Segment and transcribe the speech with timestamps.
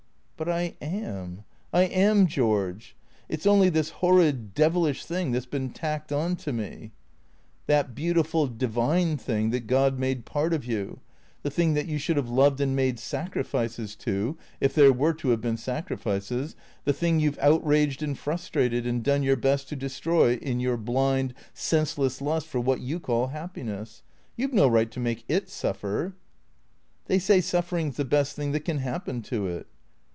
[0.41, 2.95] "But I am— I am, George.
[3.29, 6.93] It 's only this horrid, devilish thing that 's been tacked on to me
[7.67, 10.99] ""That beautiful, divine thing that God made part of you,
[11.43, 15.29] the thing that you should have loved and made sacrifices to— if there were to
[15.29, 16.55] have been sacrifices—
[16.85, 20.75] the thing you 've outraged and frustrated, and done your best to destroy, in your
[20.75, 24.01] blind, senseless lust for what you call happiness.
[24.35, 26.15] You 've no right to make It suffer.""
[27.05, 29.67] They say suffering 's the best thing that can happen to it."